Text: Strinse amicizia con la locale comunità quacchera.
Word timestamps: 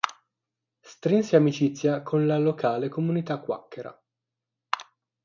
Strinse 0.79 1.35
amicizia 1.35 2.01
con 2.01 2.25
la 2.25 2.39
locale 2.39 2.89
comunità 2.89 3.37
quacchera. 3.39 3.95